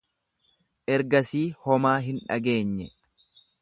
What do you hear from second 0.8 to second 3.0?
Ergasii homaa hin dhageenye.